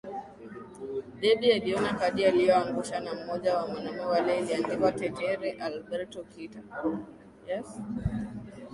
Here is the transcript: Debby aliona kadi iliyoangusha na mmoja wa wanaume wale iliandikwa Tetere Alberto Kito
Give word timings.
Debby 1.21 1.51
aliona 1.53 1.93
kadi 1.95 2.23
iliyoangusha 2.23 2.99
na 2.99 3.13
mmoja 3.13 3.55
wa 3.57 3.63
wanaume 3.63 3.99
wale 4.01 4.39
iliandikwa 4.39 4.91
Tetere 4.91 5.51
Alberto 5.51 6.23
Kito 6.23 6.59